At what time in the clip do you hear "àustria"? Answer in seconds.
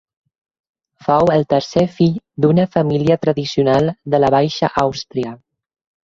4.85-5.35